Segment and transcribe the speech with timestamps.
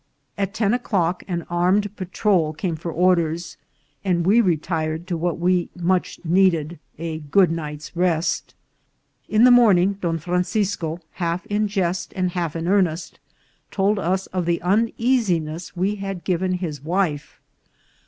[0.35, 3.55] At ten o'clock an armed pa trol came for orders,
[4.03, 8.55] and we retired to what we much needed, a good night's rest.
[9.29, 13.19] In the morning Don Francisco, half in jest and half in earnest,
[13.69, 17.39] told us of the uneasiness we had giv en his wife.